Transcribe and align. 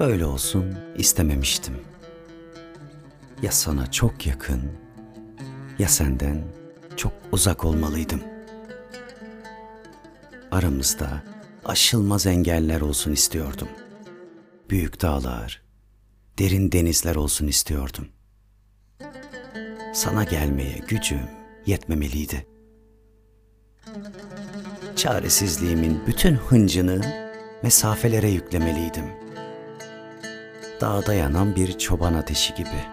Böyle 0.00 0.24
olsun 0.24 0.74
istememiştim. 0.96 1.74
Ya 3.42 3.52
sana 3.52 3.90
çok 3.90 4.26
yakın, 4.26 4.62
ya 5.78 5.88
senden 5.88 6.44
çok 6.96 7.12
uzak 7.32 7.64
olmalıydım. 7.64 8.20
Aramızda 10.50 11.22
aşılmaz 11.64 12.26
engeller 12.26 12.80
olsun 12.80 13.12
istiyordum. 13.12 13.68
Büyük 14.70 15.02
dağlar, 15.02 15.62
derin 16.38 16.72
denizler 16.72 17.14
olsun 17.14 17.46
istiyordum. 17.46 18.08
Sana 19.94 20.24
gelmeye 20.24 20.78
gücüm 20.88 21.28
yetmemeliydi. 21.66 22.46
Çaresizliğimin 24.96 26.02
bütün 26.06 26.34
hıncını 26.34 27.00
mesafelere 27.62 28.30
yüklemeliydim. 28.30 29.29
Dağda 30.80 31.14
yanan 31.14 31.56
bir 31.56 31.78
çoban 31.78 32.14
ateşi 32.14 32.54
gibi. 32.54 32.84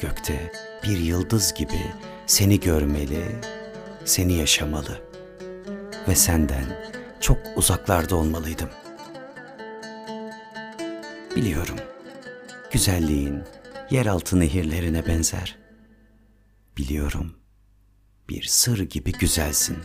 Gökte 0.00 0.52
bir 0.82 0.98
yıldız 0.98 1.54
gibi 1.54 1.92
seni 2.26 2.60
görmeli, 2.60 3.24
seni 4.04 4.32
yaşamalı 4.32 5.00
ve 6.08 6.14
senden 6.14 6.64
çok 7.20 7.38
uzaklarda 7.56 8.16
olmalıydım. 8.16 8.68
Biliyorum, 11.36 11.76
güzelliğin 12.72 13.42
yeraltı 13.90 14.40
nehirlerine 14.40 15.06
benzer. 15.06 15.58
Biliyorum, 16.76 17.36
bir 18.28 18.42
sır 18.42 18.78
gibi 18.78 19.12
güzelsin. 19.12 19.78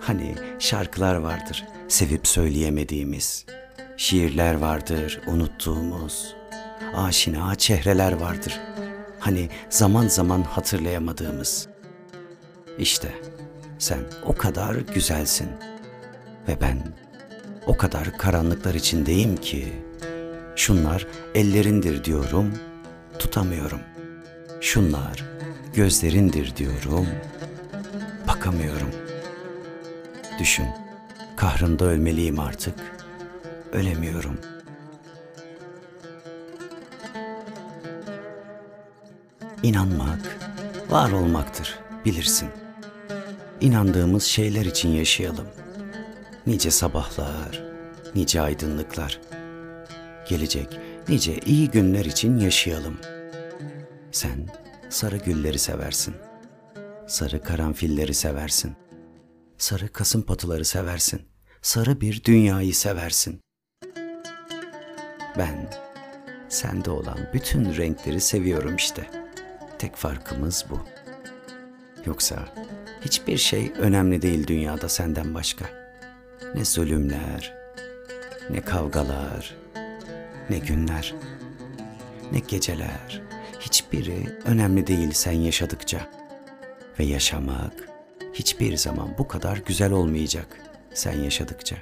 Hani 0.00 0.34
şarkılar 0.58 1.14
vardır 1.14 1.64
sevip 1.88 2.26
söyleyemediğimiz, 2.26 3.46
şiirler 3.96 4.54
vardır 4.54 5.20
unuttuğumuz, 5.26 6.34
aşina 6.96 7.54
çehreler 7.54 8.12
vardır. 8.12 8.60
Hani 9.20 9.48
zaman 9.70 10.08
zaman 10.08 10.42
hatırlayamadığımız. 10.42 11.68
İşte 12.78 13.08
sen 13.78 14.00
o 14.24 14.34
kadar 14.34 14.74
güzelsin 14.74 15.48
ve 16.48 16.60
ben 16.60 16.78
o 17.66 17.76
kadar 17.76 18.18
karanlıklar 18.18 18.74
içindeyim 18.74 19.36
ki 19.36 19.72
şunlar 20.56 21.06
ellerindir 21.34 22.04
diyorum, 22.04 22.52
tutamıyorum. 23.18 23.80
Şunlar 24.60 25.24
gözlerindir 25.74 26.56
diyorum, 26.56 27.06
bakamıyorum. 28.28 28.90
Düşün, 30.38 30.66
kahrımda 31.36 31.84
ölmeliyim 31.84 32.40
artık, 32.40 32.74
ölemiyorum. 33.72 34.40
İnanmak, 39.62 40.38
var 40.90 41.12
olmaktır, 41.12 41.78
bilirsin. 42.04 42.48
İnandığımız 43.60 44.22
şeyler 44.22 44.64
için 44.64 44.88
yaşayalım. 44.88 45.46
Nice 46.46 46.70
sabahlar, 46.70 47.62
nice 48.14 48.40
aydınlıklar. 48.40 49.20
Gelecek 50.28 50.80
nice 51.08 51.38
iyi 51.46 51.70
günler 51.70 52.04
için 52.04 52.38
yaşayalım. 52.38 52.98
Sen 54.12 54.48
sarı 54.88 55.16
gülleri 55.16 55.58
seversin. 55.58 56.14
Sarı 57.08 57.42
karanfilleri 57.42 58.14
seversin. 58.14 58.76
Sarı 59.58 59.88
kasım 59.88 60.22
patıları 60.22 60.64
seversin. 60.64 61.22
Sarı 61.62 62.00
bir 62.00 62.24
dünyayı 62.24 62.74
seversin. 62.74 63.40
Ben 65.38 65.68
sende 66.48 66.90
olan 66.90 67.18
bütün 67.34 67.76
renkleri 67.76 68.20
seviyorum 68.20 68.76
işte. 68.76 69.10
Tek 69.78 69.96
farkımız 69.96 70.64
bu. 70.70 70.80
Yoksa 72.06 72.48
hiçbir 73.00 73.36
şey 73.36 73.72
önemli 73.78 74.22
değil 74.22 74.46
dünyada 74.46 74.88
senden 74.88 75.34
başka. 75.34 75.64
Ne 76.54 76.64
zulümler, 76.64 77.54
ne 78.50 78.60
kavgalar, 78.60 79.56
ne 80.50 80.58
günler, 80.58 81.14
ne 82.32 82.38
geceler. 82.38 83.22
Hiçbiri 83.60 84.38
önemli 84.44 84.86
değil 84.86 85.12
sen 85.12 85.32
yaşadıkça. 85.32 86.10
Ve 86.98 87.04
yaşamak 87.04 87.88
hiçbir 88.32 88.76
zaman 88.76 89.14
bu 89.18 89.28
kadar 89.28 89.56
güzel 89.56 89.92
olmayacak 89.92 90.60
sen 90.94 91.12
yaşadıkça. 91.12 91.76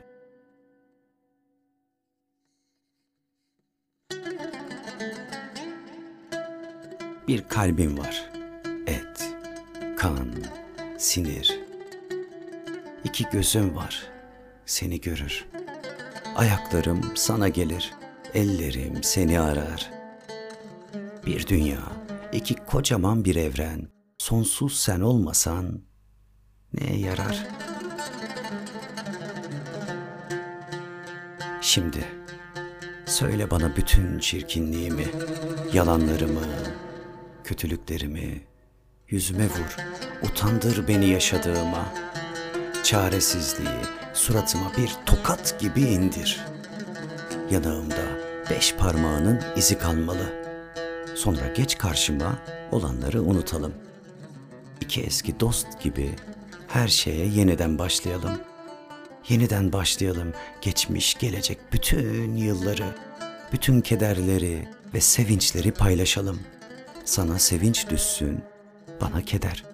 Bir 7.28 7.48
kalbim 7.48 7.98
var. 7.98 8.30
Et, 8.86 9.34
kan, 9.96 10.28
sinir. 10.98 11.60
İki 13.04 13.24
gözüm 13.32 13.76
var. 13.76 14.06
Seni 14.66 15.00
görür. 15.00 15.46
Ayaklarım 16.36 17.00
sana 17.14 17.48
gelir. 17.48 17.92
Ellerim 18.34 19.02
seni 19.02 19.40
arar. 19.40 19.90
Bir 21.26 21.46
dünya, 21.46 21.80
iki 22.32 22.54
kocaman 22.54 23.24
bir 23.24 23.36
evren. 23.36 23.88
Sonsuz 24.18 24.76
sen 24.80 25.00
olmasan 25.00 25.80
neye 26.72 26.98
yarar? 26.98 27.46
Şimdi 31.60 32.04
söyle 33.06 33.50
bana 33.50 33.76
bütün 33.76 34.18
çirkinliğimi, 34.18 35.06
yalanlarımı, 35.72 36.46
kötülüklerimi 37.44 38.40
yüzüme 39.08 39.44
vur. 39.44 39.76
Utandır 40.22 40.88
beni 40.88 41.08
yaşadığıma. 41.10 41.94
Çaresizliği 42.84 43.78
suratıma 44.14 44.72
bir 44.76 44.90
tokat 45.06 45.60
gibi 45.60 45.80
indir. 45.80 46.40
Yanağımda 47.50 48.04
beş 48.50 48.74
parmağının 48.74 49.42
izi 49.56 49.78
kalmalı. 49.78 50.44
Sonra 51.14 51.46
geç 51.56 51.78
karşıma 51.78 52.38
olanları 52.72 53.22
unutalım. 53.22 53.74
İki 54.80 55.02
eski 55.02 55.40
dost 55.40 55.82
gibi 55.82 56.16
her 56.68 56.88
şeye 56.88 57.26
yeniden 57.26 57.78
başlayalım. 57.78 58.40
Yeniden 59.28 59.72
başlayalım 59.72 60.32
geçmiş 60.60 61.14
gelecek 61.14 61.58
bütün 61.72 62.36
yılları, 62.36 62.96
bütün 63.52 63.80
kederleri 63.80 64.68
ve 64.94 65.00
sevinçleri 65.00 65.72
paylaşalım. 65.72 66.40
Sana 67.04 67.38
sevinç 67.38 67.90
düşsün, 67.90 68.44
bana 69.00 69.22
keder. 69.22 69.64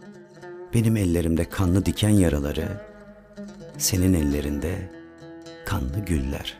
Benim 0.75 0.97
ellerimde 0.97 1.49
kanlı 1.49 1.87
diken 1.87 2.09
yaraları, 2.09 2.87
senin 3.79 4.15
ellerinde 4.15 4.93
kanlı 5.67 5.99
güller. 5.99 6.59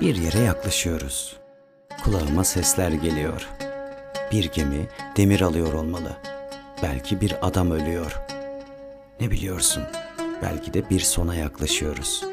Bir 0.00 0.16
yere 0.16 0.38
yaklaşıyoruz. 0.38 1.36
Kulağıma 2.04 2.44
sesler 2.44 2.90
geliyor. 2.90 3.48
Bir 4.32 4.52
gemi 4.52 4.88
demir 5.16 5.40
alıyor 5.40 5.72
olmalı. 5.72 6.25
Belki 6.82 7.20
bir 7.20 7.46
adam 7.46 7.70
ölüyor. 7.70 8.20
Ne 9.20 9.30
biliyorsun? 9.30 9.82
Belki 10.42 10.74
de 10.74 10.90
bir 10.90 11.00
sona 11.00 11.34
yaklaşıyoruz. 11.34 12.24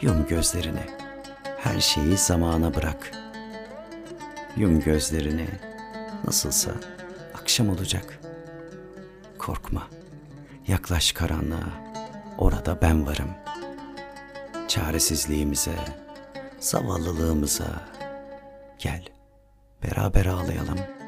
Yum 0.00 0.26
gözlerini. 0.26 0.82
Her 1.58 1.80
şeyi 1.80 2.16
zamana 2.16 2.74
bırak. 2.74 3.12
Yum 4.56 4.80
gözlerini. 4.80 5.48
Nasılsa 6.24 6.70
akşam 7.34 7.68
olacak. 7.68 8.18
Korkma. 9.38 9.88
Yaklaş 10.68 11.12
karanlığa. 11.12 11.72
Orada 12.38 12.78
ben 12.82 13.06
varım. 13.06 13.30
Çaresizliğimize, 14.68 15.74
zavallılığımıza 16.60 17.88
gel. 18.78 19.04
Beraber 19.82 20.26
ağlayalım.'' 20.26 20.99